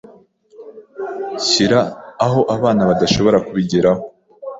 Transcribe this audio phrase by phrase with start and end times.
[1.47, 1.81] Shyira
[2.25, 4.03] aho abana badashobora kubigeraho.